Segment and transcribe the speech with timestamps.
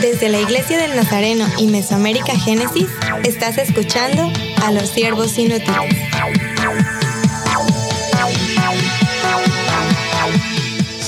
[0.00, 2.88] Desde la Iglesia del Nazareno y Mesoamérica Génesis,
[3.24, 4.30] estás escuchando
[4.64, 5.94] a los siervos inútiles.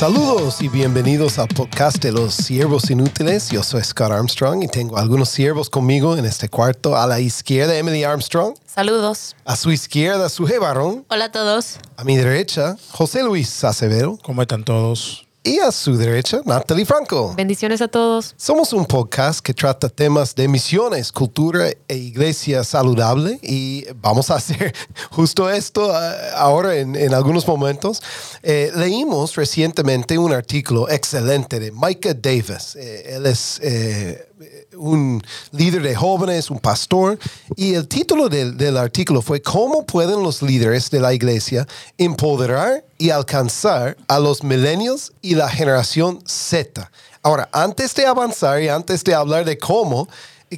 [0.02, 3.50] Saludos y bienvenidos al podcast de los siervos inútiles.
[3.50, 6.96] Yo soy Scott Armstrong y tengo algunos siervos conmigo en este cuarto.
[6.96, 8.56] A la izquierda, Emily Armstrong.
[8.66, 9.36] Saludos.
[9.44, 11.04] A su izquierda, Suje Barón.
[11.08, 11.78] Hola a todos.
[11.96, 14.18] A mi derecha, José Luis Acevedo.
[14.24, 15.28] ¿Cómo están todos?
[15.44, 17.34] Y a su derecha, Natalie Franco.
[17.34, 18.32] Bendiciones a todos.
[18.36, 24.36] Somos un podcast que trata temas de misiones, cultura e iglesia saludable y vamos a
[24.36, 24.72] hacer
[25.10, 28.00] justo esto uh, ahora en, en, algunos momentos.
[28.44, 32.76] Eh, leímos recientemente un artículo excelente de Micah Davis.
[32.76, 33.58] Eh, él es...
[33.64, 34.28] Eh,
[34.76, 37.18] un líder de jóvenes, un pastor,
[37.56, 41.66] y el título del, del, artículo fue ¿Cómo pueden los líderes de la iglesia
[41.98, 46.90] empoderar y alcanzar a los millennials y la generación Z?
[47.22, 50.08] Ahora, antes de avanzar y antes de hablar de cómo,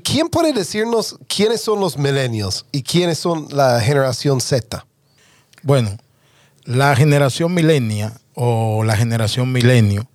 [0.03, 4.87] ¿quién puede decirnos quiénes son los millennials y quiénes son la generación Z?
[5.63, 5.97] Bueno,
[6.65, 10.09] la generación milenia o la generación milenio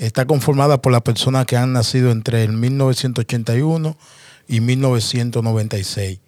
[0.00, 3.96] está conformada por las personas que han nacido entre el 1981
[4.48, 6.18] y 1996.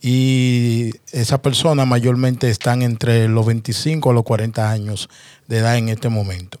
[0.00, 5.08] Y esas personas mayormente están entre los 25 a los 40 años
[5.48, 6.60] de edad en este momento.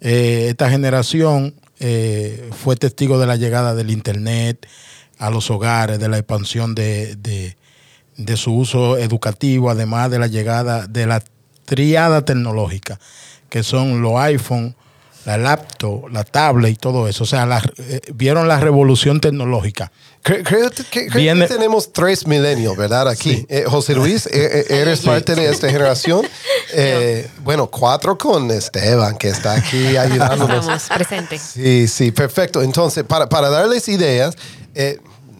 [0.00, 4.66] Eh, esta generación eh, fue testigo de la llegada del Internet
[5.18, 7.56] a los hogares, de la expansión de, de,
[8.16, 11.22] de su uso educativo, además de la llegada de la
[11.64, 12.98] triada tecnológica,
[13.50, 14.74] que son los iPhone,
[15.30, 17.22] la laptop, la tablet y todo eso.
[17.22, 19.92] O sea, la, eh, vieron la revolución tecnológica.
[20.22, 23.08] Creo, creo que, creo que tenemos tres milenios, ¿verdad?
[23.08, 23.36] Aquí.
[23.36, 23.46] Sí.
[23.48, 26.26] Eh, José Luis, eh, eres parte de esta generación.
[27.44, 30.58] bueno, cuatro con Esteban, que está aquí ayudándonos.
[30.58, 31.40] Estamos presentes.
[31.40, 32.60] Sí, sí, perfecto.
[32.60, 34.36] Entonces, para, para darles ideas,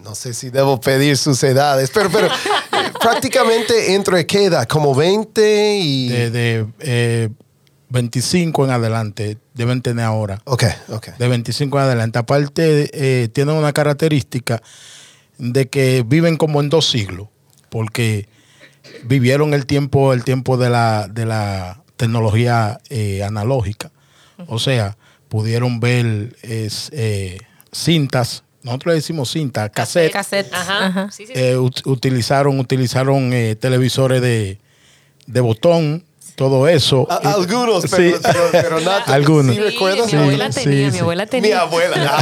[0.03, 2.29] no sé si debo pedir sus edades, pero, pero
[3.01, 6.09] prácticamente entre qué edad, como 20 y...
[6.09, 6.29] De,
[6.79, 7.31] de
[7.91, 10.41] 25 en adelante deben tener ahora.
[10.45, 11.09] Ok, ok.
[11.17, 12.19] De 25 en adelante.
[12.19, 14.61] Aparte, eh, tienen una característica
[15.37, 17.27] de que viven como en dos siglos,
[17.69, 18.27] porque
[19.03, 23.91] vivieron el tiempo, el tiempo de la, de la tecnología eh, analógica.
[24.47, 24.97] O sea,
[25.27, 27.39] pudieron ver es, eh,
[27.71, 30.11] cintas, nosotros le decimos cintas, cassette.
[30.11, 30.85] Cassette, ajá.
[30.87, 31.11] ajá.
[31.11, 31.33] Sí, sí.
[31.85, 34.59] utilizaron utilizaron televisores de,
[35.27, 36.05] de botón
[36.49, 37.05] todo eso.
[37.09, 38.19] A, algunos, pero, Sí.
[38.23, 39.55] pero, pero Nat, Algunos.
[39.55, 40.11] ¿sí recuerdas?
[40.11, 40.99] mi abuela Sí, tenía, sí, mi sí.
[40.99, 41.55] abuela tenía.
[41.55, 42.17] Mi abuela.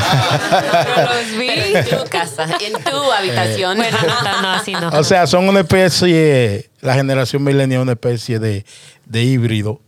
[0.95, 1.49] Pero los vi.
[1.49, 3.77] en tu casa, en tu habitación.
[3.77, 4.89] Bueno, no, no, así no.
[4.89, 8.65] O sea, son una especie, la generación milenial, una especie de,
[9.05, 9.79] de híbrido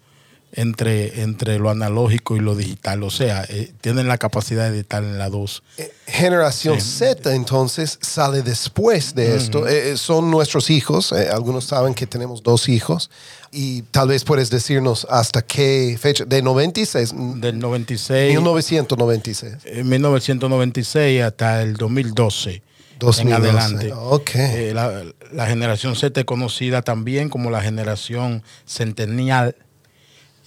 [0.53, 3.03] entre, entre lo analógico y lo digital.
[3.03, 5.63] O sea, eh, tienen la capacidad de estar en las dos.
[6.07, 9.67] Generación Z, entonces, sale después de esto.
[9.67, 11.11] Eh, son nuestros hijos.
[11.13, 13.09] eh, algunos saben que tenemos dos hijos.
[13.53, 16.23] Y tal vez puedes decirnos hasta qué fecha.
[16.25, 17.13] De 96.
[17.41, 19.55] Del 96, 1996.
[19.65, 22.61] eh, 1996 hasta el 2012.
[22.99, 23.21] 2012.
[23.21, 23.93] En adelante.
[23.93, 24.31] Ok.
[24.35, 25.03] Eh, la,
[25.33, 29.55] la generación Z es conocida también como la generación centenial.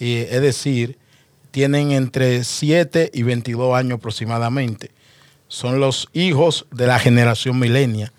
[0.00, 0.99] Es decir,
[1.50, 4.91] tienen entre 7 y 22 años aproximadamente.
[5.49, 8.12] Son los hijos de la generación milenia.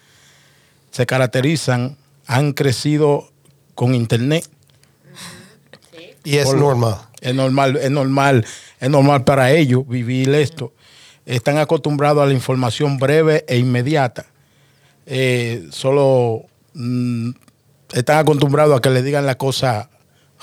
[0.92, 1.98] Se caracterizan,
[2.28, 3.30] han crecido
[3.74, 4.48] con internet.
[6.24, 6.96] Y es Por- normal.
[7.22, 8.46] Es normal, es normal,
[8.80, 10.72] es normal para ellos vivir esto.
[11.26, 14.28] Están acostumbrados a la información breve e inmediata.
[15.08, 17.32] Eh, solo mm,
[17.94, 19.90] están acostumbrados a que le digan la cosa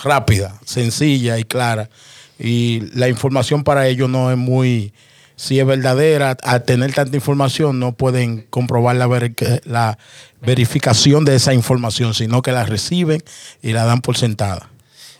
[0.02, 1.90] rápida, sencilla y clara.
[2.38, 4.92] Y la información para ellos no es muy,
[5.36, 9.98] si es verdadera, al tener tanta información no pueden comprobar la, ver- la
[10.40, 13.22] verificación de esa información, sino que la reciben
[13.62, 14.68] y la dan por sentada.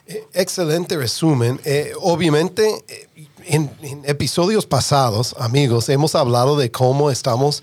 [0.07, 1.61] Eh, Excelente resumen.
[1.65, 3.09] Eh, obviamente, eh,
[3.45, 3.71] en
[4.05, 7.63] episodios pasados, amigos, hemos hablado de cómo estamos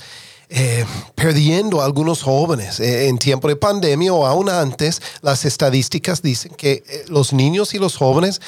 [0.49, 0.85] eh,
[1.15, 5.01] perdiendo a algunos jóvenes Eh, en tiempo de pandemia o aún antes.
[5.21, 8.41] Las estadísticas dicen que eh, los niños y los jóvenes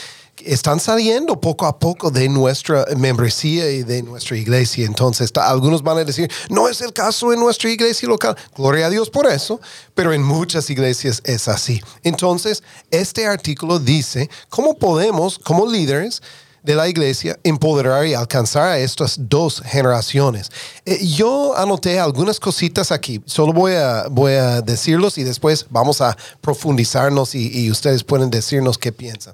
[0.44, 4.86] están saliendo poco a poco de nuestra membresía y de nuestra iglesia.
[4.86, 8.36] Entonces, algunos van a decir, no es el caso en nuestra iglesia local.
[8.56, 9.59] Gloria a Dios por eso,
[9.94, 11.81] pero en muchas iglesias es así.
[12.04, 16.21] Entonces, este artículo dice cómo podemos, como líderes,
[16.63, 20.51] de la iglesia empoderar y alcanzar a estas dos generaciones.
[20.85, 26.01] Eh, yo anoté algunas cositas aquí, solo voy a, voy a decirlos y después vamos
[26.01, 29.33] a profundizarnos y, y ustedes pueden decirnos qué piensan.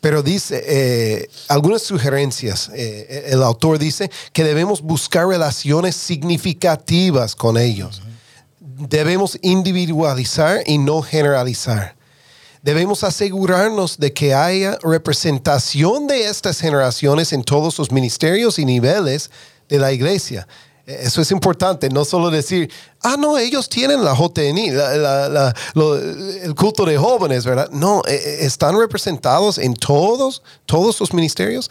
[0.00, 7.58] Pero dice, eh, algunas sugerencias, eh, el autor dice que debemos buscar relaciones significativas con
[7.58, 8.02] ellos.
[8.60, 11.97] Debemos individualizar y no generalizar.
[12.62, 19.30] Debemos asegurarnos de que haya representación de estas generaciones en todos los ministerios y niveles
[19.68, 20.46] de la iglesia.
[20.86, 22.70] Eso es importante, no solo decir,
[23.02, 27.68] ah, no, ellos tienen la JNI, la- la- la- lo- el culto de jóvenes, ¿verdad?
[27.70, 31.70] No, eh, eh, están representados en todos, todos los ministerios.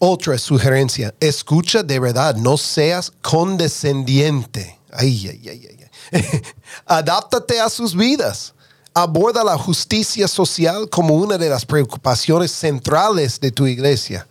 [0.00, 4.78] Otra sugerencia, escucha de verdad, no seas condescendiente.
[4.92, 5.68] Ay, ay, ay.
[6.12, 6.42] ay.
[6.86, 8.54] Adáptate a sus vidas.
[8.94, 14.26] Aborda la justicia social como una de las preocupaciones centrales de tu iglesia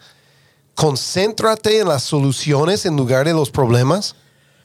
[0.78, 4.16] concéntrate en las soluciones en lugar de los problemas.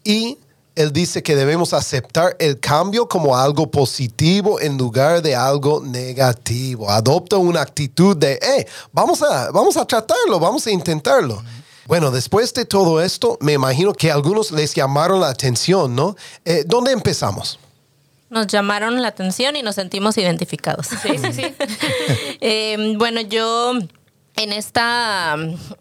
[0.05, 0.39] Y
[0.75, 6.91] él dice que debemos aceptar el cambio como algo positivo en lugar de algo negativo.
[6.91, 11.43] Adopta una actitud de, eh, vamos a, vamos a tratarlo, vamos a intentarlo.
[11.87, 16.15] Bueno, después de todo esto, me imagino que algunos les llamaron la atención, ¿no?
[16.45, 17.59] Eh, ¿Dónde empezamos?
[18.33, 20.87] Nos llamaron la atención y nos sentimos identificados.
[20.87, 21.45] Sí, sí, sí.
[22.45, 23.75] Eh, bueno, yo
[24.37, 25.37] en esta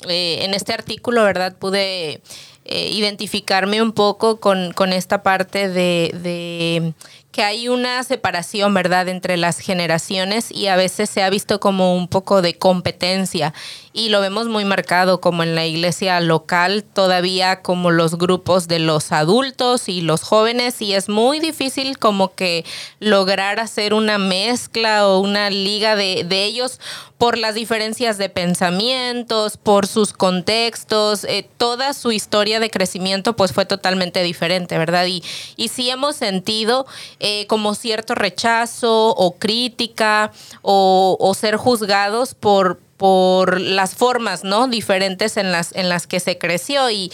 [0.07, 1.55] eh, en este artículo, ¿verdad?
[1.57, 2.21] Pude
[2.65, 6.93] eh, identificarme un poco con, con esta parte de, de
[7.31, 11.95] que hay una separación, ¿verdad?, entre las generaciones y a veces se ha visto como
[11.95, 13.53] un poco de competencia
[13.93, 18.79] y lo vemos muy marcado como en la iglesia local, todavía como los grupos de
[18.79, 22.65] los adultos y los jóvenes y es muy difícil como que
[22.99, 26.79] lograr hacer una mezcla o una liga de, de ellos
[27.21, 33.53] por las diferencias de pensamientos, por sus contextos, eh, toda su historia de crecimiento pues
[33.53, 35.05] fue totalmente diferente, ¿verdad?
[35.05, 35.21] Y,
[35.67, 36.87] sí hemos sentido
[37.19, 40.31] eh, como cierto rechazo o crítica
[40.63, 46.39] o, ser juzgados por por las formas no diferentes en las en las que se
[46.39, 47.11] creció y,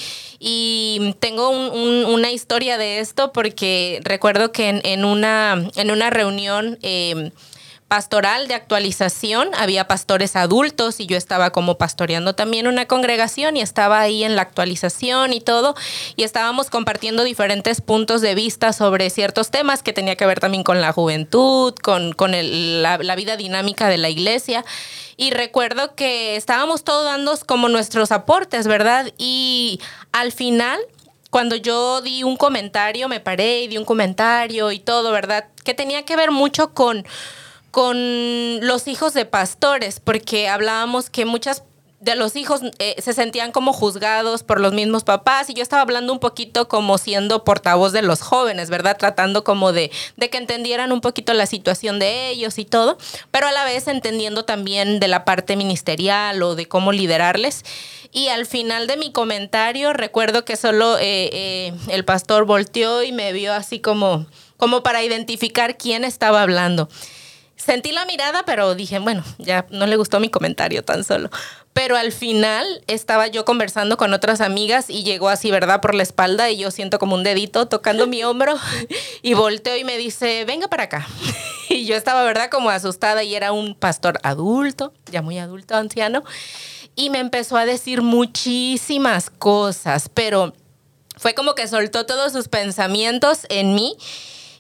[1.19, 6.80] tengo un- una historia de esto porque recuerdo que en, en una en una reunión
[6.81, 7.31] eh,
[7.88, 13.62] pastoral de actualización, había pastores adultos y yo estaba como pastoreando también una congregación y
[13.62, 15.75] estaba ahí en la actualización y todo
[16.18, 20.63] y estábamos compartiendo diferentes puntos de vista sobre ciertos temas que tenía que ver también
[20.63, 24.66] con la juventud, con, con el- la, la vida dinámica de la iglesia.
[25.16, 29.12] Y recuerdo que estábamos todos dando como nuestros aportes, ¿verdad?
[29.18, 29.80] Y
[30.12, 30.80] al final
[31.30, 35.45] cuando yo di un comentario, me paré y di un comentario y todo, ¿verdad?
[35.63, 37.06] Que tenía que ver mucho con,
[37.77, 41.62] con los hijos de pastores, porque hablábamos que muchas
[42.00, 45.83] de los hijos eh, se sentían como juzgados por los mismos papás y yo estaba
[45.83, 48.97] hablando un poquito como siendo portavoz de los jóvenes, ¿verdad?
[48.97, 52.97] Tratando como de, de que entendieran un poquito la situación de ellos y todo,
[53.29, 57.63] pero a la vez entendiendo también de la parte ministerial o de cómo liderarles.
[58.12, 63.12] Y al final de mi comentario recuerdo que solo eh, eh, el pastor volteó y
[63.12, 64.25] me vio así como,
[64.57, 66.89] como para identificar quién estaba hablando.
[67.57, 71.31] Sentí la mirada, pero dije, bueno, ya no le gustó mi comentario tan solo.
[71.74, 75.81] Pero al final estaba yo conversando con otras amigas y llegó así, ¿verdad?
[75.81, 78.56] Por la espalda y yo siento como un dedito tocando mi hombro
[79.24, 81.07] y volteo y me dice, venga para acá.
[81.69, 82.50] Y yo estaba, ¿verdad?
[82.50, 86.24] Como asustada y era un pastor adulto, ya muy adulto, anciano.
[86.96, 90.53] Y me empezó a decir muchísimas cosas, pero
[91.17, 93.98] fue como que soltó todos sus pensamientos en mí.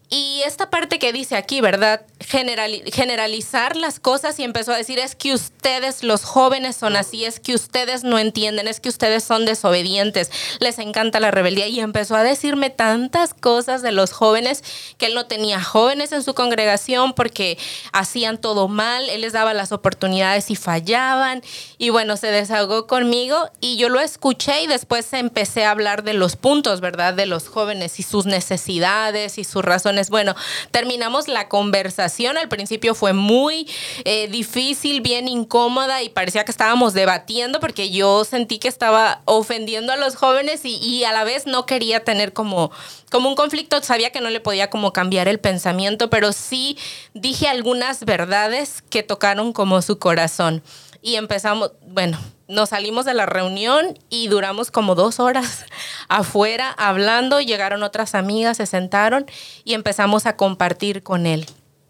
[0.09, 2.05] Y esta parte que dice aquí, ¿verdad?
[2.19, 7.25] Generali- generalizar las cosas y empezó a decir, es que ustedes, los jóvenes, son así,
[7.25, 11.67] es que ustedes no entienden, es que ustedes son desobedientes, les encanta la rebeldía.
[11.67, 14.63] Y empezó a decirme tantas cosas de los jóvenes,
[14.97, 17.57] que él no tenía jóvenes en su congregación porque
[17.91, 21.41] hacían todo mal, él les daba las oportunidades y fallaban.
[21.77, 26.13] Y bueno, se desahogó conmigo y yo lo escuché y después empecé a hablar de
[26.13, 27.13] los puntos, ¿verdad?
[27.13, 29.96] De los jóvenes y sus necesidades y sus razones.
[30.09, 30.35] Bueno,
[30.71, 32.37] terminamos la conversación.
[32.37, 33.67] Al principio fue muy
[34.05, 39.91] eh, difícil, bien incómoda y parecía que estábamos debatiendo porque yo sentí que estaba ofendiendo
[39.91, 42.71] a los jóvenes y, y a la vez no quería tener como,
[43.11, 43.81] como un conflicto.
[43.81, 46.77] Sabía que no le podía como cambiar el pensamiento, pero sí
[47.13, 50.61] dije algunas verdades que tocaron como su corazón.
[51.01, 55.65] Y empezamos, bueno, nos salimos de la reunión y duramos como dos horas
[56.07, 57.41] afuera hablando.
[57.41, 59.25] Llegaron otras amigas, se sentaron
[59.63, 61.45] y empezamos a compartir con él.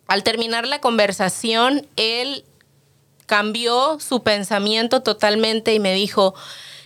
[0.07, 2.45] Al terminar la conversación, él
[3.25, 6.33] cambió su pensamiento totalmente y me dijo,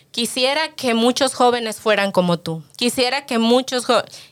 [0.10, 3.86] quisiera que muchos jóvenes fueran como tú, quisiera que muchos.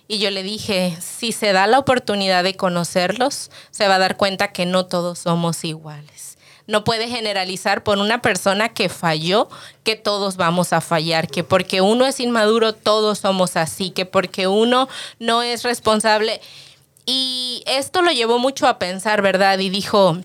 [0.08, 4.18] Y yo le dije, si se da la oportunidad de conocerlos, se va a dar
[4.18, 6.29] cuenta que no todos somos iguales.
[6.70, 9.50] No puede generalizar por una persona que falló
[9.84, 14.46] que todos vamos a fallar, que porque uno es inmaduro todos somos así, que porque
[14.46, 16.42] uno no es responsable.
[17.08, 19.58] Y esto lo llevó mucho a pensar, ¿verdad?
[19.58, 20.20] Y dijo,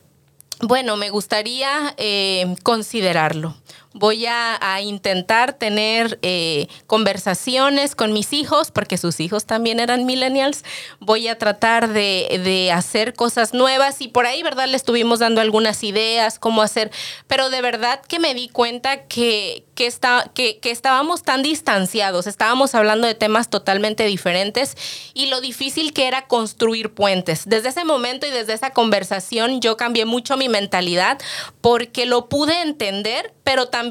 [0.60, 3.56] bueno, me gustaría eh, considerarlo.
[3.94, 10.04] Voy a, a intentar tener eh, conversaciones con mis hijos, porque sus hijos también eran
[10.04, 10.64] millennials.
[10.98, 14.66] Voy a tratar de, de hacer cosas nuevas y por ahí, ¿verdad?
[14.66, 16.90] Le estuvimos dando algunas ideas, cómo hacer,
[17.28, 22.26] pero de verdad que me di cuenta que, que, está, que, que estábamos tan distanciados,
[22.26, 24.76] estábamos hablando de temas totalmente diferentes
[25.14, 27.48] y lo difícil que era construir puentes.
[27.48, 31.18] Desde ese momento y desde esa conversación yo cambié mucho mi mentalidad
[31.60, 33.83] porque lo pude entender, pero también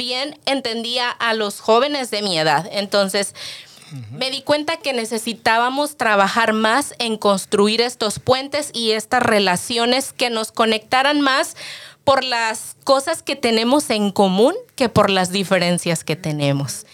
[0.45, 2.67] entendía a los jóvenes de mi edad.
[2.71, 3.33] Entonces,
[4.12, 10.31] me di cuenta que necesitábamos trabajar más en construir estos puentes y estas relaciones que
[10.31, 11.55] nos conectaran más
[12.03, 16.85] por las cosas que tenemos en común que por las diferencias que tenemos.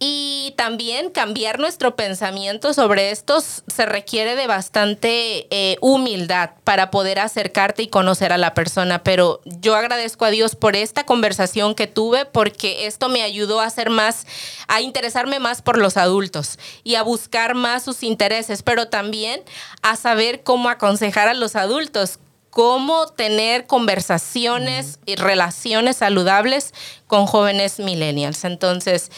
[0.00, 7.20] Y también cambiar nuestro pensamiento sobre estos se requiere de bastante eh, humildad para poder
[7.20, 9.04] acercarte y conocer a la persona.
[9.04, 13.66] Pero yo agradezco a Dios por esta conversación que tuve porque esto me ayudó a
[13.66, 14.26] hacer más,
[14.66, 19.42] a interesarme más por los adultos y a buscar más sus intereses, pero también
[19.82, 22.18] a saber cómo aconsejar a los adultos
[22.54, 26.72] cómo tener conversaciones y relaciones saludables
[27.08, 28.44] con jóvenes millennials.
[28.44, 29.10] Entonces,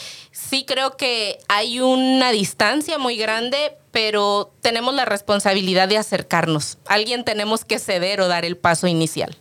[0.49, 6.78] sí creo que hay una distancia muy grande, pero tenemos la responsabilidad de acercarnos.
[6.87, 9.37] Alguien tenemos que ceder o dar el paso inicial.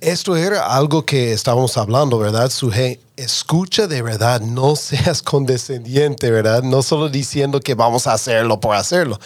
[0.00, 2.50] Esto era algo que estábamos hablando, ¿verdad?
[2.50, 6.62] Suje, escucha de verdad, no seas condescendiente, ¿verdad?
[6.62, 9.18] No solo diciendo que vamos a hacerlo por hacerlo.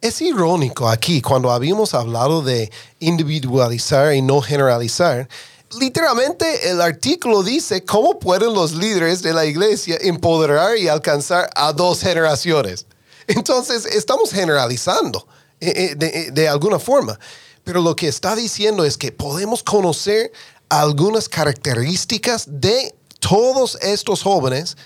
[0.00, 2.70] Es irónico aquí, cuando habíamos hablado de
[3.00, 5.28] individualizar y no generalizar,
[5.78, 11.72] literalmente el artículo dice cómo pueden los líderes de la iglesia empoderar y alcanzar a
[11.72, 12.86] dos generaciones.
[13.26, 15.26] Entonces, estamos generalizando
[15.60, 17.18] eh, eh, eh, de alguna forma.
[17.62, 20.32] Pero lo que está diciendo es que podemos conocer
[20.68, 24.76] algunas características de todos estos jóvenes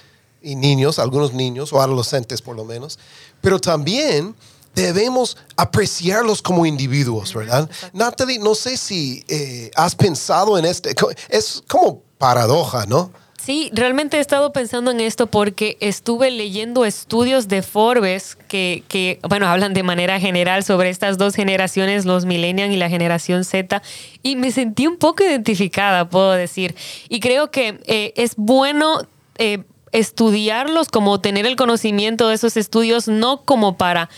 [0.40, 2.99] y niños, algunos niños o adolescentes por lo menos,
[3.40, 4.37] pero también
[4.75, 7.69] debemos apreciarlos como individuos, ¿verdad?
[7.93, 10.95] Natalie, no sé si eh, has pensado en este,
[11.29, 13.11] es como paradoja, ¿no?
[13.49, 19.21] Sí, realmente he estado pensando en esto porque estuve leyendo estudios de Forbes que, que,
[19.27, 23.81] bueno, hablan de manera general sobre estas dos generaciones, los millennials y la generación Z,
[24.23, 26.75] y me sentí un poco identificada, puedo decir.
[27.09, 29.07] Y creo que eh, es bueno
[29.39, 34.11] eh, estudiarlos, como tener el conocimiento de esos estudios, no como para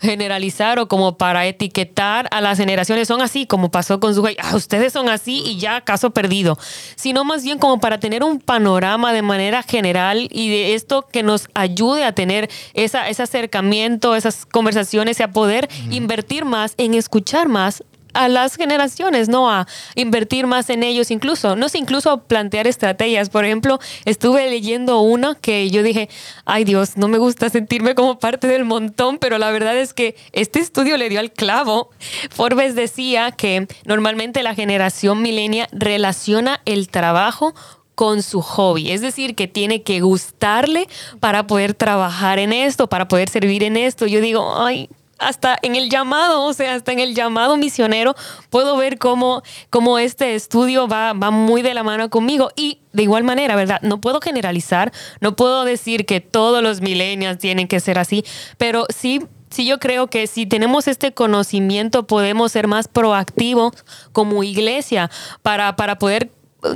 [0.00, 4.56] generalizar o como para etiquetar a las generaciones son así, como pasó con su ah,
[4.56, 6.58] ustedes son así y ya caso perdido,
[6.96, 11.22] sino más bien como para tener un panorama de manera general y de esto que
[11.22, 16.94] nos ayude a tener esa, ese acercamiento, esas conversaciones y a poder invertir más en
[16.94, 17.82] escuchar más
[18.14, 19.50] a las generaciones, ¿no?
[19.50, 23.30] A invertir más en ellos incluso, no sé, incluso plantear estrategias.
[23.30, 26.08] Por ejemplo, estuve leyendo una que yo dije,
[26.44, 30.16] ay Dios, no me gusta sentirme como parte del montón, pero la verdad es que
[30.32, 31.90] este estudio le dio al clavo.
[32.30, 37.54] Forbes decía que normalmente la generación milenia relaciona el trabajo
[37.98, 38.92] con su hobby.
[38.92, 40.86] Es decir, que tiene que gustarle
[41.18, 44.06] para poder trabajar en esto, para poder servir en esto.
[44.06, 48.14] Yo digo, ay, hasta en el llamado, o sea, hasta en el llamado misionero,
[48.50, 52.50] puedo ver cómo, cómo este estudio va, va muy de la mano conmigo.
[52.56, 53.80] Y de igual manera, ¿verdad?
[53.82, 58.24] No puedo generalizar, no puedo decir que todos los millennials tienen que ser así,
[58.56, 63.72] pero sí sí yo creo que si tenemos este conocimiento podemos ser más proactivos
[64.12, 65.10] como iglesia
[65.42, 66.30] para, para poder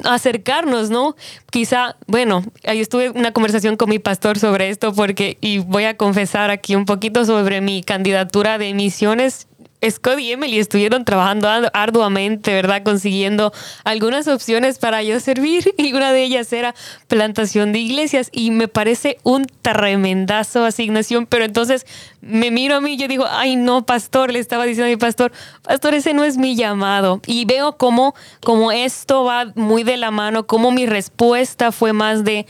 [0.04, 1.16] acercarnos, ¿no?
[1.50, 5.96] Quizá, bueno, ahí estuve una conversación con mi pastor sobre esto porque, y voy a
[5.96, 9.48] confesar aquí un poquito sobre mi candidatura de misiones.
[9.90, 12.82] Scott y Emily estuvieron trabajando arduamente, ¿verdad?
[12.82, 13.52] Consiguiendo
[13.84, 16.74] algunas opciones para yo servir y una de ellas era
[17.08, 21.86] plantación de iglesias y me parece un tremendazo asignación, pero entonces
[22.20, 24.96] me miro a mí y yo digo, ay no, pastor, le estaba diciendo a mi
[24.96, 27.20] pastor, pastor, ese no es mi llamado.
[27.26, 32.24] Y veo cómo, cómo esto va muy de la mano, cómo mi respuesta fue más
[32.24, 32.46] de,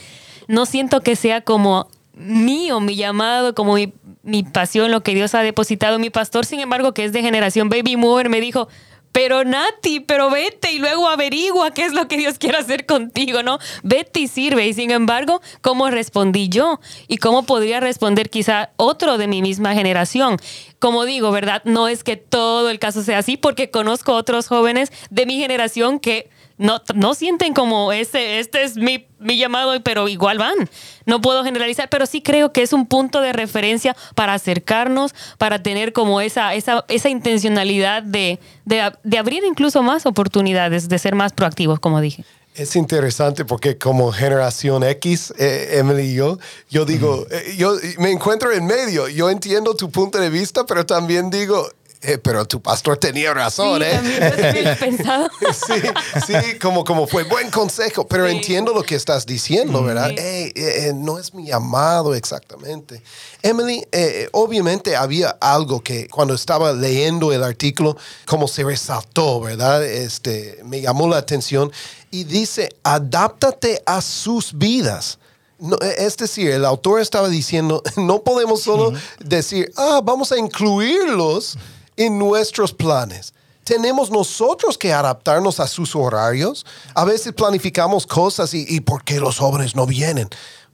[0.49, 5.43] no siento que sea como mío, mi llamado, como mi, pasión, lo que Dios ha
[5.43, 5.99] depositado.
[5.99, 8.69] Mi pastor, sin embargo, que es de generación baby mover, me dijo,
[9.13, 13.43] pero Nati, pero vete y luego averigua qué es lo que Dios quiere hacer contigo,
[13.43, 13.59] ¿no?
[13.83, 14.67] Vete y sirve.
[14.67, 16.81] Y sin embargo, ¿cómo respondí yo?
[17.09, 20.39] ¿Y cómo podría responder quizá otro de mi misma generación?
[20.79, 21.63] Como digo, ¿verdad?
[21.65, 26.01] No es que todo el caso sea así, porque conozco otros jóvenes de mi generación
[26.01, 26.31] que
[26.63, 30.71] no, no sienten como este, este es mi, mi llamado, pero igual van.
[31.07, 35.63] No puedo generalizar, pero sí creo que es un punto de referencia para acercarnos, para
[35.63, 41.15] tener como esa, esa, esa intencionalidad de, de, de abrir incluso más oportunidades, de ser
[41.15, 42.25] más proactivos, como dije.
[42.55, 46.39] Es interesante porque como generación X, eh, Emily y yo,
[46.69, 49.09] yo digo, eh, yo me encuentro en medio.
[49.09, 51.67] Yo entiendo tu punto de vista, pero también digo,
[52.03, 54.77] eh, pero tu pastor tenía razón, Sí, ¿eh?
[54.79, 55.29] pensado.
[55.53, 55.81] Sí,
[56.27, 60.09] sí, como, como fue buen consejo, pero entiendo lo que estás diciendo, ¿verdad?
[60.09, 60.17] Sí.
[60.19, 63.03] Eh, eh, no es mi llamado exactamente.
[63.43, 69.85] Emily, eh, obviamente había algo que cuando estaba leyendo el artículo, como se resaltó, ¿verdad?
[69.85, 71.71] Este, me llamó la atención
[72.11, 75.19] y dice, adáptate a sus vidas.
[75.59, 80.39] No, eh, es decir, el autor estaba diciendo, no podemos solo decir, ah, vamos a
[80.39, 81.57] incluirlos
[81.97, 83.33] en nuestros planes.
[83.65, 86.67] Tenemos nosotros que adaptarnos a sus horarios.
[86.95, 90.29] A veces planificamos cosas y, ¿y por qué los jóvenes no vienen?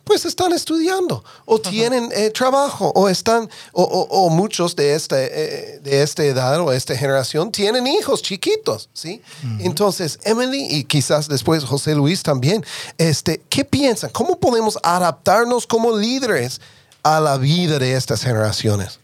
[0.05, 5.23] Pues están estudiando o tienen eh, trabajo o están, o, o- o muchos de esta,
[5.23, 9.21] eh, de esta edad o esta generación tienen hijos chiquitos, ¿sí?
[9.59, 12.65] Entonces, Emily y quizás después José Luis también,
[12.97, 14.09] este, ¿qué piensan?
[14.09, 16.63] ¿Cómo podemos adaptarnos como líderes
[17.03, 18.99] a la vida de estas generaciones?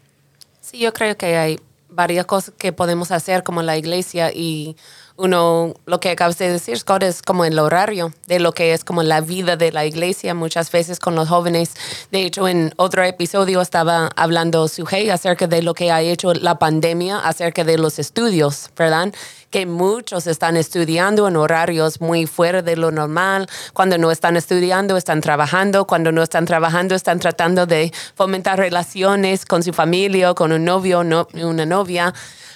[0.62, 1.60] Sí, yo creo que hay
[1.94, 4.76] varias cosas que podemos hacer como la iglesia y
[5.16, 8.82] uno, lo que acabas de decir, Scott, es como el horario de lo que es
[8.82, 11.74] como la vida de la iglesia muchas veces con los jóvenes.
[12.10, 16.58] De hecho, en otro episodio estaba hablando Sujei acerca de lo que ha hecho la
[16.58, 19.14] pandemia acerca de los estudios, ¿verdad?
[19.54, 23.46] Que muchos están estudiando en horarios muy fuera de lo normal.
[23.72, 25.86] Cuando no están estudiando, están trabajando.
[25.86, 31.04] Cuando no están trabajando, están tratando de fomentar relaciones con su familia, con un novio,
[31.04, 32.12] no, una novia.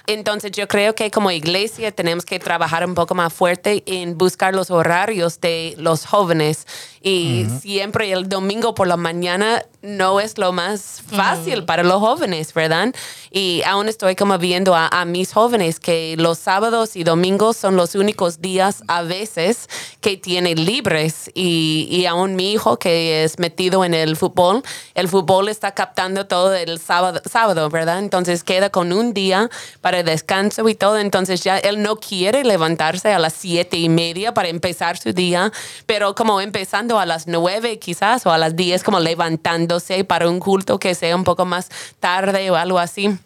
[0.09, 4.55] Entonces yo creo que como iglesia tenemos que trabajar un poco más fuerte en buscar
[4.55, 6.67] los horarios de los jóvenes
[7.03, 12.55] y siempre el domingo por la mañana no es lo más fácil para los jóvenes,
[12.55, 12.95] ¿verdad?
[13.31, 17.77] Y aún estoy como viendo a, a mis jóvenes que los sábados y domingos son
[17.77, 19.69] los únicos días a veces
[20.01, 24.63] que tienen libres y, y aún mi hijo que es metido en el fútbol,
[24.95, 27.99] el fútbol está captando todo el sábado, sábado ¿verdad?
[27.99, 33.13] Entonces queda con un día para descanso y todo, entonces ya él no quiere levantarse
[33.13, 35.53] a las siete y media para empezar su día,
[35.87, 40.41] pero como empezando a las nueve quizás o a las diez como levantándose para un
[40.41, 41.69] culto que sea un poco más
[42.01, 43.19] tarde o algo así.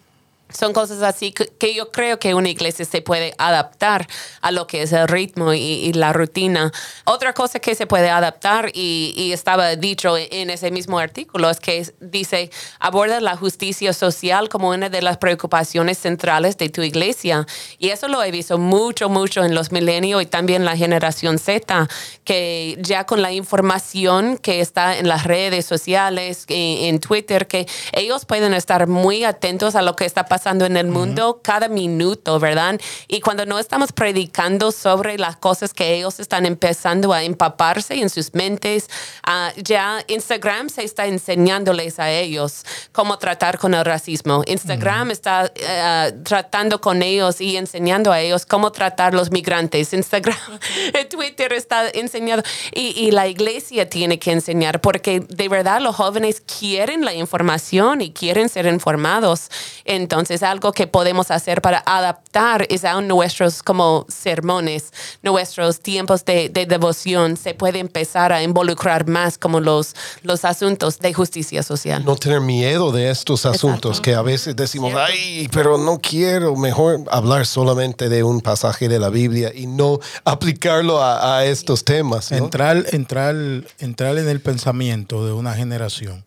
[0.53, 4.07] Son cosas así que, yo creo que una iglesia se puede adaptar
[4.41, 6.71] a lo que es el ritmo y, la rutina.
[7.05, 11.91] Otra cosa que se puede adaptar, y, estaba dicho en ese mismo artículo, es que
[11.99, 17.47] dice, aborda la justicia social como una de las preocupaciones centrales de tu iglesia.
[17.79, 21.87] Y eso lo he visto mucho, mucho en los milenios y también la generación Z,
[22.23, 27.65] que ya con la información que está en las redes sociales, en, en Twitter, que
[27.91, 32.39] ellos pueden estar muy atentos a lo que está pasando en el mundo cada minuto,
[32.39, 32.79] ¿verdad?
[33.07, 38.09] Y cuando no estamos predicando sobre las cosas que ellos están empezando a empaparse en
[38.09, 38.89] sus mentes,
[39.23, 44.41] ah, ya Instagram se está enseñándoles a ellos cómo tratar con el racismo.
[44.47, 49.93] Instagram está eh, tratando con ellos y enseñando a ellos cómo tratar los migrantes.
[49.93, 50.37] Instagram,
[51.09, 52.43] Twitter está enseñando
[52.73, 58.01] y, y la iglesia tiene que enseñar porque de verdad los jóvenes quieren la información
[58.01, 59.49] y quieren ser informados.
[59.85, 66.49] Entonces algo que podemos hacer para adaptar es a nuestros como sermones, nuestros tiempos de,
[66.49, 67.37] de devoción.
[67.37, 72.03] Se puede empezar a involucrar más como los, los asuntos de justicia social.
[72.05, 77.01] no tener miedo de estos asuntos que a veces decimos, ay, pero no quiero, mejor
[77.11, 82.31] hablar solamente de un pasaje de la Biblia y no aplicarlo a, a estos temas.
[82.31, 82.37] ¿no?
[82.37, 83.35] Entrar, entrar,
[83.79, 86.23] entrar en el pensamiento de una generación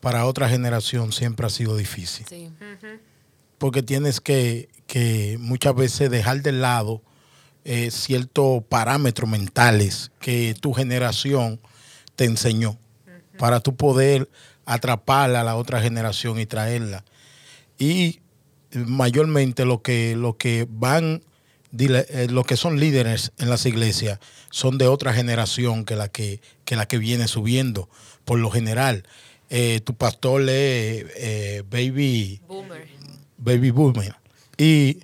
[0.00, 2.26] para otra generación siempre ha sido difícil.
[2.28, 2.50] Sí.
[3.58, 7.02] Porque tienes que, que muchas veces dejar de lado
[7.64, 11.60] eh, ciertos parámetros mentales que tu generación
[12.16, 12.78] te enseñó
[13.38, 14.28] para tú poder
[14.64, 17.04] atraparla a la otra generación y traerla.
[17.78, 18.20] Y
[18.72, 21.22] mayormente lo que, lo que van,
[21.78, 24.18] eh, lo que son líderes en las iglesias
[24.50, 27.88] son de otra generación que la que, que la que viene subiendo.
[28.24, 29.04] Por lo general,
[29.50, 32.97] eh, tu pastor lee eh, Baby Boomer.
[33.38, 34.14] Baby Boomer.
[34.56, 34.98] Y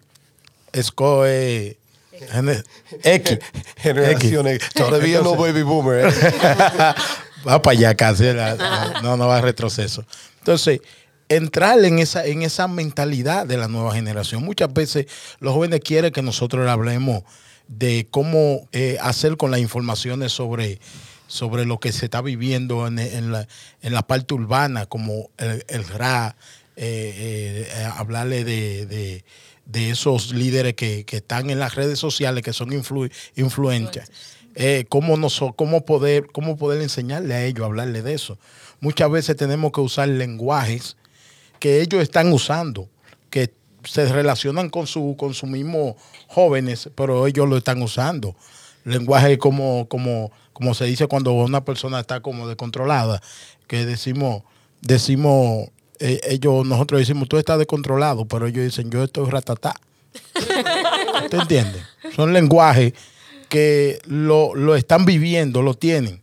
[0.73, 1.77] SCO es
[3.03, 3.39] X.
[3.77, 4.69] Generación X.
[4.75, 6.07] Todavía no baby boomer.
[6.09, 6.13] ¿eh?
[7.49, 8.33] va para allá casi.
[8.33, 10.05] la- no, no va a retroceso.
[10.39, 10.81] Entonces,
[11.29, 14.43] entrar en esa, en esa mentalidad de la nueva generación.
[14.45, 15.07] Muchas veces
[15.41, 17.23] los jóvenes quieren que nosotros le hablemos
[17.69, 20.81] de cómo eh, hacer con las informaciones sobre,
[21.27, 23.49] sobre lo que se está viviendo en, en la,
[23.83, 26.37] en la parte urbana, como el, el RA,
[26.77, 29.25] eh, eh, hablarle de, de-
[29.67, 34.11] de esos líderes que, que están en las redes sociales, que son influ- influencers.
[34.57, 38.39] Eh, cómo, noso- cómo, poder, cómo poder enseñarle a ellos a hablarle de eso.
[38.81, 40.97] Muchas veces tenemos que usar lenguajes
[41.59, 42.89] que ellos están usando,
[43.31, 43.53] que
[43.85, 45.97] se relacionan con su, con su mismo
[46.29, 48.37] jóvenes, pero ellos lo están usando.
[48.85, 53.23] Lenguaje como, como, como se dice cuando una persona está como descontrolada,
[53.67, 54.43] que decimos,
[54.83, 59.75] decimos, ellos, nosotros decimos, tú estás descontrolado, pero ellos dicen, yo estoy ratatá.
[61.31, 61.83] ¿Te entiendes?
[62.15, 62.93] Son lenguajes
[63.49, 66.21] que lo, lo están viviendo, lo tienen,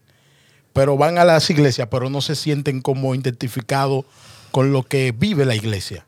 [0.74, 4.06] pero van a las iglesias, pero no se sienten como identificados
[4.52, 6.06] con lo que vive la iglesia.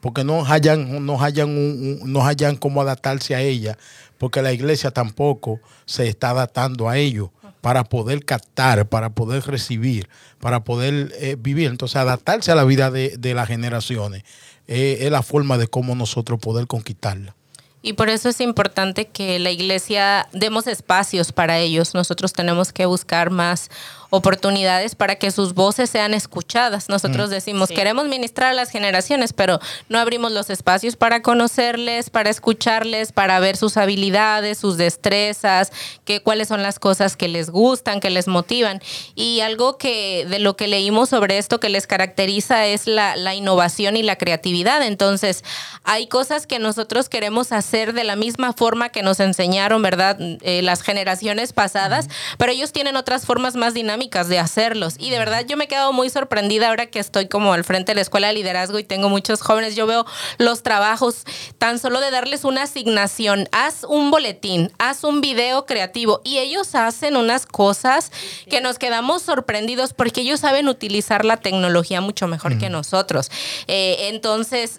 [0.00, 3.78] Porque no hayan, no hayan, un- un- no hayan cómo adaptarse a ella,
[4.18, 7.30] porque la iglesia tampoco se está adaptando a ellos
[7.62, 11.70] para poder captar, para poder recibir, para poder eh, vivir.
[11.70, 14.24] Entonces, adaptarse a la vida de, de las generaciones
[14.66, 17.34] eh, es la forma de cómo nosotros poder conquistarla.
[17.80, 21.94] Y por eso es importante que la iglesia demos espacios para ellos.
[21.94, 23.70] Nosotros tenemos que buscar más
[24.14, 26.90] oportunidades para que sus voces sean escuchadas.
[26.90, 32.28] Nosotros decimos, queremos ministrar a las generaciones, pero no abrimos los espacios para conocerles, para
[32.28, 35.72] escucharles, para ver sus habilidades, sus destrezas,
[36.04, 38.82] que, cuáles son las cosas que les gustan, que les motivan.
[39.14, 43.34] Y algo que de lo que leímos sobre esto que les caracteriza es la, la
[43.34, 44.82] innovación y la creatividad.
[44.82, 45.42] Entonces,
[45.84, 50.18] hay cosas que nosotros queremos hacer de la misma forma que nos enseñaron, ¿verdad?
[50.20, 54.94] Eh, las generaciones pasadas, pero ellos tienen otras formas más dinámicas de hacerlos.
[54.98, 57.92] Y de verdad yo me he quedado muy sorprendida ahora que estoy como al frente
[57.92, 59.76] de la escuela de liderazgo y tengo muchos jóvenes.
[59.76, 60.04] Yo veo
[60.38, 61.24] los trabajos
[61.58, 66.74] tan solo de darles una asignación, haz un boletín, haz un video creativo y ellos
[66.74, 68.10] hacen unas cosas
[68.50, 73.30] que nos quedamos sorprendidos porque ellos saben utilizar la tecnología mucho mejor que nosotros.
[73.68, 74.78] Eh, entonces,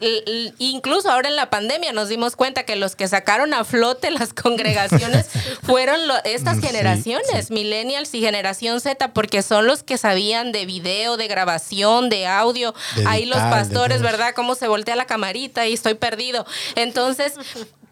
[0.60, 4.34] incluso ahora en la pandemia nos dimos cuenta que los que sacaron a flote las
[4.34, 5.28] congregaciones
[5.64, 10.66] fueron lo- estas Sí, generaciones, millennials y generación Z, porque son los que sabían de
[10.66, 12.74] video, de grabación, de audio.
[12.96, 14.02] De Ahí los pastores.
[14.02, 14.34] ¿verdad?
[14.36, 16.46] Cómo se voltea la camarita y estoy perdido.
[16.76, 17.34] Entonces,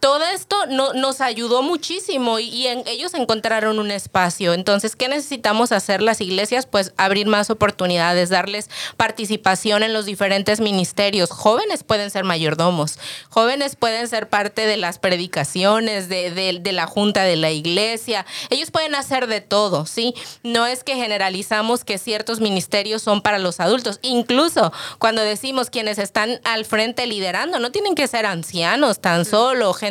[0.02, 4.54] todo esto no- nos ayudó muchísimo y, y en- ellos encontraron un espacio.
[4.54, 6.66] Entonces, ¿qué necesitamos hacer las iglesias?
[6.66, 11.30] Pues abrir más oportunidades, darles participación en los diferentes ministerios.
[11.30, 12.98] Jóvenes pueden ser mayordomos,
[13.30, 18.26] jóvenes pueden ser parte de las predicaciones, de, de- de la junta de la iglesia.
[18.50, 20.16] Ellos pueden hacer de todo, ¿sí?
[20.42, 24.00] No es que generalizamos que ciertos ministerios son para los adultos.
[24.02, 29.74] Incluso cuando decimos quienes están al frente liderando, no tienen que ser ancianos tan solo,
[29.74, 29.91] gente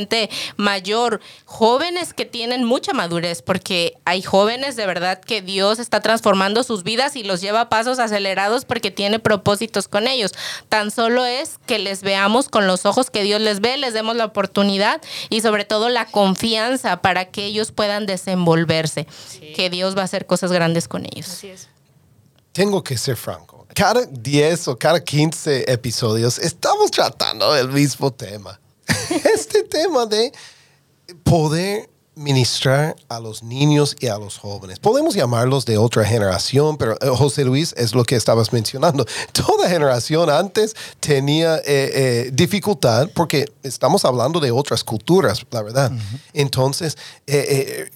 [0.57, 6.63] mayor, jóvenes que tienen mucha madurez, porque hay jóvenes de verdad que Dios está transformando
[6.63, 10.33] sus vidas y los lleva a pasos acelerados porque tiene propósitos con ellos.
[10.69, 14.17] Tan solo es que les veamos con los ojos que Dios les ve, les demos
[14.17, 19.07] la oportunidad y sobre todo la confianza para que ellos puedan desenvolverse,
[19.55, 21.29] que Dios va a hacer cosas grandes con ellos.
[21.29, 21.69] Así es.
[22.53, 23.67] Tengo que ser franco.
[23.75, 28.61] Cada 10 o cada 15 episodios estamos tratando el mismo tema.
[29.35, 30.33] Este tema de
[31.24, 31.88] poder
[32.20, 34.79] ministrar a los niños y a los jóvenes.
[34.79, 39.07] Podemos llamarlos de otra generación, pero eh, José Luis es lo que estabas mencionando.
[39.33, 45.92] Toda generación antes tenía eh, eh, dificultad porque estamos hablando de otras culturas, la verdad.
[46.35, 47.90] Entonces, eh, eh,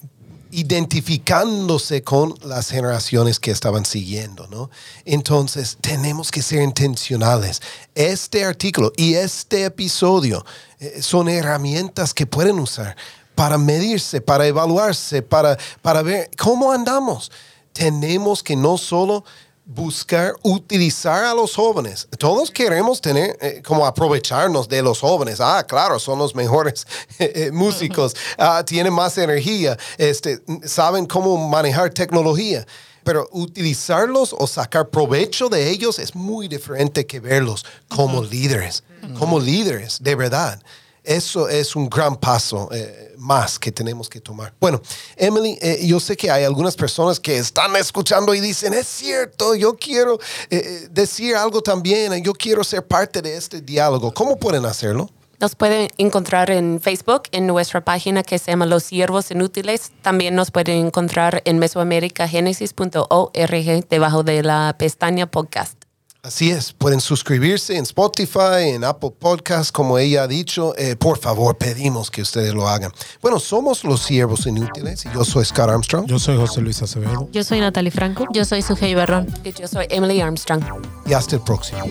[0.55, 4.71] identificándose con las generaciones que estaban siguiendo, ¿no?
[5.05, 7.61] Entonces, tenemos que ser intencionales.
[7.97, 10.47] Este artículo y este episodio
[10.79, 12.97] eh, son herramientas que pueden usar
[13.35, 17.33] para medirse, para evaluarse, para, para ver cómo andamos.
[17.73, 19.25] Tenemos que no solo
[19.65, 22.07] buscar utilizar a los jóvenes.
[22.19, 25.41] Todos queremos tener, eh, como aprovecharnos de los jóvenes.
[25.41, 26.87] Ah, claro, son los mejores
[27.19, 32.67] eh, eh, músicos, ah, tienen más energía, este, saben cómo manejar tecnología.
[33.05, 38.83] Pero utilizarlos o sacar provecho de ellos es muy diferente que verlos como líderes,
[39.19, 40.63] como líderes, de verdad.
[41.05, 44.55] Eso es un gran paso eh, más que tenemos que tomar.
[44.59, 44.81] Bueno,
[45.17, 49.55] Emily, eh, yo sé que hay algunas personas que están escuchando y dicen, es cierto,
[49.55, 54.15] yo quiero eh, decir algo también, yo quiero ser parte de este diálogo.
[54.15, 55.11] ¿Cómo pueden hacerlo?
[55.41, 59.93] Nos pueden encontrar en Facebook, en nuestra página que se llama Los Siervos Inútiles.
[60.01, 65.84] También nos pueden encontrar en mesoamericagenesis.org debajo de la pestaña podcast.
[66.25, 70.75] Así es, pueden suscribirse en Spotify, en Apple Podcasts, como ella ha dicho.
[70.79, 72.91] Eh, por favor, pedimos que ustedes lo hagan.
[73.21, 76.07] Bueno, somos los siervos inútiles y yo soy Scott Armstrong.
[76.07, 77.29] Yo soy José Luis Acevedo.
[77.31, 78.27] Yo soy Natalie Franco.
[78.33, 79.27] Yo soy Sujei Barrón.
[79.45, 80.65] Y yo soy Emily Armstrong.
[81.05, 81.85] Y hasta el próximo.